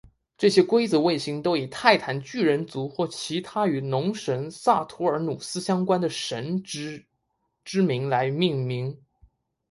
[0.35, 7.05] 这些规则卫星都以泰坦巨人族或其他与农神萨图尔努斯相关的神只
[7.65, 8.97] 之名来命名。